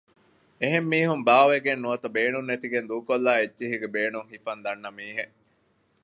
އެހެން 0.61 0.87
މީހުން 0.91 1.23
ބައުވެގެން 1.27 1.81
ނުވަތަ 1.83 2.07
ބޭނުން 2.15 2.47
ނެތިގެން 2.49 2.87
ދޫކޮށްލާ 2.89 3.31
އެއްޗެހީގެ 3.39 3.87
ބޭނުން 3.95 4.29
ހިފަން 4.31 4.61
ދަންނަ 4.65 4.89
މީހެއް 4.97 5.35